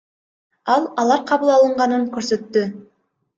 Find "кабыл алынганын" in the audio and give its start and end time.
1.33-2.09